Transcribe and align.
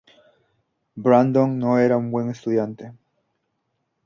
Brandon 0.97 1.59
no 1.59 1.77
era 1.77 1.95
un 1.95 2.09
buen 2.09 2.31
estudiante. 2.31 2.91